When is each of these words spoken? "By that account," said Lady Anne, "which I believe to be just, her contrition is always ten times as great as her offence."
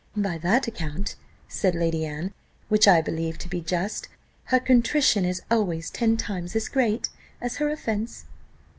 "By 0.17 0.39
that 0.39 0.67
account," 0.67 1.15
said 1.47 1.75
Lady 1.75 2.07
Anne, 2.07 2.33
"which 2.69 2.87
I 2.87 3.01
believe 3.01 3.37
to 3.37 3.47
be 3.47 3.61
just, 3.61 4.07
her 4.45 4.59
contrition 4.59 5.25
is 5.25 5.43
always 5.51 5.91
ten 5.91 6.17
times 6.17 6.55
as 6.55 6.69
great 6.69 7.09
as 7.39 7.57
her 7.57 7.69
offence." 7.69 8.25